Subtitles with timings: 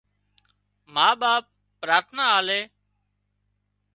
[0.93, 1.43] ما ٻاپ
[1.81, 2.61] پراٿنا آلي